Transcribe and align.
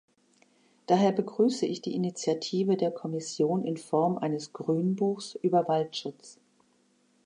Daher 0.87 1.11
begrüße 1.11 1.67
ich 1.67 1.81
die 1.83 1.93
Initiative 1.93 2.75
der 2.75 2.89
Kommission 2.89 3.63
in 3.63 3.77
Form 3.77 4.17
eines 4.17 4.51
Grünbuchs 4.51 5.35
über 5.43 5.67
Waldschutz. 5.67 6.39